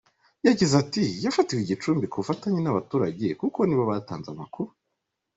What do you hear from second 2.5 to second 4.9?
n’abaturage kuko nibo batanze amakuru.